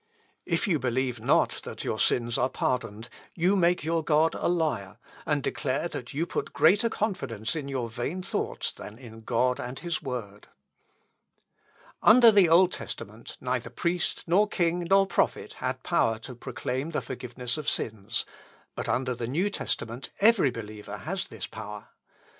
[0.47, 4.97] "If you believe not that your sins are pardoned, you make your God a liar,
[5.27, 9.77] and declare that you put greater confidence in your vain thoughts than in God and
[9.77, 10.47] his word.
[12.01, 17.01] "Under the Old Testament neither priest, nor king, nor prophet, had power to proclaim the
[17.03, 18.25] forgiveness of sins;
[18.75, 21.89] but under the New Testament every believer has this power.